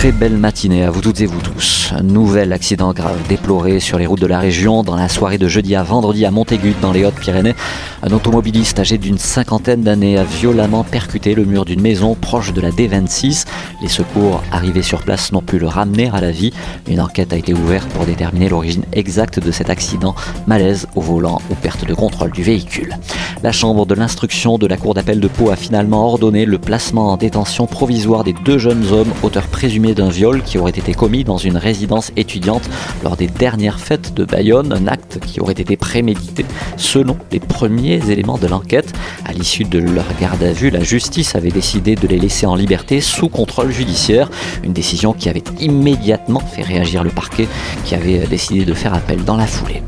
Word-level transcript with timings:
Très 0.00 0.12
belle 0.12 0.38
matinée 0.38 0.82
à 0.82 0.90
vous 0.90 1.02
toutes 1.02 1.20
et 1.20 1.26
vous 1.26 1.42
tous. 1.42 1.92
Nouvel 2.02 2.54
accident 2.54 2.94
grave 2.94 3.18
déploré 3.28 3.80
sur 3.80 3.98
les 3.98 4.06
routes 4.06 4.22
de 4.22 4.26
la 4.26 4.38
région 4.38 4.82
dans 4.82 4.96
la 4.96 5.10
soirée 5.10 5.36
de 5.36 5.46
jeudi 5.46 5.76
à 5.76 5.82
vendredi 5.82 6.24
à 6.24 6.30
Montaigut 6.30 6.74
dans 6.80 6.90
les 6.90 7.04
Hautes-Pyrénées. 7.04 7.54
Un 8.02 8.10
automobiliste 8.12 8.78
âgé 8.78 8.96
d'une 8.96 9.18
cinquantaine 9.18 9.82
d'années 9.82 10.16
a 10.16 10.24
violemment 10.24 10.84
percuté 10.84 11.34
le 11.34 11.44
mur 11.44 11.66
d'une 11.66 11.82
maison 11.82 12.14
proche 12.14 12.54
de 12.54 12.62
la 12.62 12.70
D26. 12.70 13.44
Les 13.82 13.88
secours 13.88 14.42
arrivés 14.50 14.80
sur 14.80 15.02
place 15.02 15.32
n'ont 15.32 15.42
pu 15.42 15.58
le 15.58 15.66
ramener 15.66 16.10
à 16.14 16.22
la 16.22 16.30
vie. 16.30 16.54
Une 16.88 17.02
enquête 17.02 17.34
a 17.34 17.36
été 17.36 17.52
ouverte 17.52 17.90
pour 17.90 18.06
déterminer 18.06 18.48
l'origine 18.48 18.84
exacte 18.94 19.38
de 19.38 19.50
cet 19.50 19.68
accident, 19.68 20.14
malaise 20.46 20.86
au 20.94 21.02
volant 21.02 21.42
ou 21.50 21.54
perte 21.56 21.84
de 21.84 21.92
contrôle 21.92 22.30
du 22.30 22.42
véhicule. 22.42 22.96
La 23.42 23.52
chambre 23.52 23.84
de 23.84 23.94
l'instruction 23.94 24.56
de 24.56 24.66
la 24.66 24.78
cour 24.78 24.94
d'appel 24.94 25.20
de 25.20 25.28
Pau 25.28 25.50
a 25.50 25.56
finalement 25.56 26.06
ordonné 26.06 26.46
le 26.46 26.58
placement 26.58 27.12
en 27.12 27.16
détention 27.18 27.66
provisoire 27.66 28.24
des 28.24 28.34
deux 28.44 28.58
jeunes 28.58 28.86
hommes 28.92 29.12
auteurs 29.22 29.46
présumés 29.46 29.89
d'un 29.94 30.08
viol 30.08 30.42
qui 30.42 30.58
aurait 30.58 30.70
été 30.70 30.94
commis 30.94 31.24
dans 31.24 31.36
une 31.36 31.56
résidence 31.56 32.12
étudiante 32.16 32.68
lors 33.02 33.16
des 33.16 33.26
dernières 33.26 33.80
fêtes 33.80 34.14
de 34.14 34.24
Bayonne, 34.24 34.72
un 34.72 34.86
acte 34.86 35.18
qui 35.20 35.40
aurait 35.40 35.52
été 35.52 35.76
prémédité 35.76 36.44
selon 36.76 37.16
les 37.32 37.40
premiers 37.40 38.10
éléments 38.10 38.38
de 38.38 38.46
l'enquête. 38.46 38.92
À 39.24 39.32
l'issue 39.32 39.64
de 39.64 39.78
leur 39.78 40.06
garde 40.20 40.42
à 40.42 40.52
vue, 40.52 40.70
la 40.70 40.82
justice 40.82 41.34
avait 41.34 41.50
décidé 41.50 41.94
de 41.94 42.06
les 42.06 42.18
laisser 42.18 42.46
en 42.46 42.54
liberté 42.54 43.00
sous 43.00 43.28
contrôle 43.28 43.70
judiciaire, 43.70 44.30
une 44.62 44.72
décision 44.72 45.12
qui 45.12 45.28
avait 45.28 45.44
immédiatement 45.60 46.40
fait 46.40 46.62
réagir 46.62 47.04
le 47.04 47.10
parquet 47.10 47.48
qui 47.84 47.94
avait 47.94 48.26
décidé 48.26 48.64
de 48.64 48.74
faire 48.74 48.94
appel 48.94 49.24
dans 49.24 49.36
la 49.36 49.46
foulée. 49.46 49.82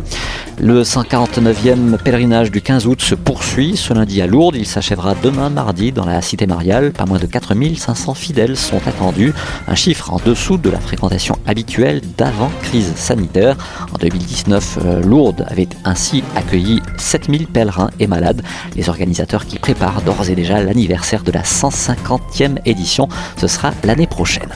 Le 0.59 0.83
149e 0.83 1.97
pèlerinage 1.97 2.51
du 2.51 2.61
15 2.61 2.87
août 2.87 3.01
se 3.01 3.15
poursuit 3.15 3.77
ce 3.77 3.95
lundi 3.95 4.21
à 4.21 4.27
Lourdes. 4.27 4.57
Il 4.57 4.67
s'achèvera 4.67 5.15
demain 5.21 5.49
mardi 5.49 5.93
dans 5.93 6.05
la 6.05 6.21
cité 6.21 6.47
mariale. 6.47 6.93
Pas 6.93 7.07
moins 7.07 7.19
de 7.19 7.27
4500 7.27 8.15
fidèles 8.15 8.57
sont 8.57 8.81
attendus, 8.87 9.33
un 9.67 9.75
chiffre 9.75 10.13
en 10.13 10.21
dessous 10.25 10.59
de 10.59 10.71
la 10.71 10.79
fréquentation 10.79 11.37
habituelle 11.47 12.03
d'avant 12.17 12.51
crise 12.63 12.93
sanitaire. 12.95 13.57
En 13.93 13.99
2019, 13.99 14.79
euh, 14.85 15.01
Lourdes 15.01 15.45
avait 15.49 15.69
ainsi 15.85 16.23
accueilli 16.37 16.81
7000 16.99 17.47
pèlerins 17.47 17.91
et 17.99 18.07
malades. 18.07 18.43
Les 18.77 18.89
organisateurs 18.89 19.47
qui 19.47 19.59
préparent 19.59 20.03
d'ores 20.03 20.29
et 20.29 20.35
déjà 20.35 20.63
l'anniversaire 20.63 21.23
de 21.23 21.33
la 21.33 21.43
150e 21.43 22.59
édition, 22.67 23.09
ce 23.39 23.47
sera 23.47 23.73
l'année 23.85 24.07
prochaine. 24.07 24.49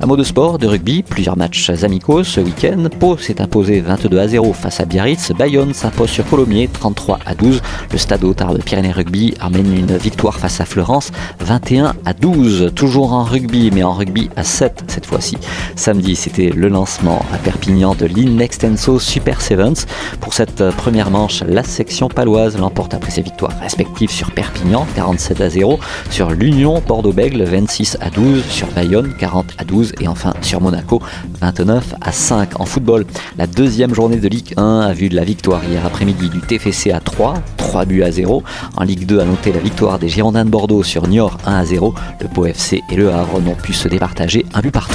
Un 0.00 0.06
mot 0.06 0.16
de 0.16 0.24
sport, 0.24 0.58
de 0.58 0.66
rugby, 0.66 1.02
plusieurs 1.02 1.36
matchs 1.36 1.70
amicaux 1.82 2.24
ce 2.24 2.40
week-end. 2.40 2.88
Pau 2.98 3.16
s'est 3.16 3.40
imposé 3.40 3.80
22 3.80 4.18
à 4.18 4.28
0 4.28 4.52
face 4.52 4.80
à 4.80 4.84
Biarritz. 4.84 5.32
Bayonne 5.44 5.74
s'impose 5.74 6.08
sur 6.08 6.24
Colomiers 6.24 6.70
33 6.72 7.18
à 7.26 7.34
12. 7.34 7.60
Le 7.92 7.98
stade 7.98 8.24
Otard 8.24 8.54
de 8.54 8.62
Pyrénées 8.62 8.92
Rugby 8.92 9.34
amène 9.40 9.76
une 9.76 9.94
victoire 9.98 10.38
face 10.38 10.58
à 10.62 10.64
Florence 10.64 11.12
21 11.40 11.92
à 12.06 12.14
12. 12.14 12.72
Toujours 12.74 13.12
en 13.12 13.24
rugby, 13.24 13.70
mais 13.70 13.82
en 13.82 13.92
rugby 13.92 14.30
à 14.36 14.42
7 14.42 14.84
cette 14.86 15.04
fois-ci. 15.04 15.36
Samedi, 15.76 16.16
c'était 16.16 16.48
le 16.48 16.68
lancement 16.68 17.22
à 17.30 17.36
Perpignan 17.36 17.94
de 17.94 18.06
l'Inextenso 18.06 18.98
Super 18.98 19.42
Sevens. 19.42 19.84
Pour 20.22 20.32
cette 20.32 20.70
première 20.78 21.10
manche, 21.10 21.42
la 21.46 21.62
section 21.62 22.08
paloise 22.08 22.56
l'emporte 22.56 22.94
après 22.94 23.10
ses 23.10 23.20
victoires 23.20 23.52
respectives 23.60 24.10
sur 24.10 24.30
Perpignan 24.30 24.86
47 24.96 25.42
à 25.42 25.50
0, 25.50 25.78
sur 26.08 26.30
l'Union 26.30 26.80
Bordeaux-Bègle 26.88 27.42
26 27.44 27.98
à 28.00 28.08
12, 28.08 28.46
sur 28.46 28.68
Bayonne 28.68 29.12
40 29.18 29.44
à 29.58 29.64
12 29.64 29.92
et 30.00 30.08
enfin 30.08 30.32
sur 30.40 30.62
Monaco 30.62 31.02
29 31.42 31.96
à 32.00 32.12
5. 32.12 32.58
En 32.58 32.64
football, 32.64 33.04
la 33.36 33.46
deuxième 33.46 33.94
journée 33.94 34.16
de 34.16 34.28
Ligue 34.28 34.54
1 34.56 34.80
a 34.80 34.92
vu 34.94 35.10
de 35.10 35.14
la 35.14 35.24
victoire 35.24 35.33
victoire 35.34 35.64
hier 35.64 35.84
après-midi 35.84 36.28
du 36.30 36.40
TFC 36.40 36.92
à 36.92 37.00
3, 37.00 37.34
3 37.56 37.84
buts 37.86 38.04
à 38.04 38.12
0. 38.12 38.44
En 38.76 38.84
Ligue 38.84 39.04
2, 39.04 39.18
à 39.18 39.24
noter 39.24 39.52
la 39.52 39.58
victoire 39.58 39.98
des 39.98 40.08
Girondins 40.08 40.44
de 40.44 40.50
Bordeaux 40.50 40.84
sur 40.84 41.08
Niort 41.08 41.38
1 41.44 41.56
à 41.56 41.64
0. 41.64 41.92
Le 42.20 42.28
Pau 42.28 42.46
FC 42.46 42.82
et 42.88 42.94
le 42.94 43.12
Havre 43.12 43.40
n'ont 43.40 43.56
pu 43.56 43.72
se 43.72 43.88
départager 43.88 44.46
un 44.54 44.60
but 44.60 44.70
partout. 44.70 44.94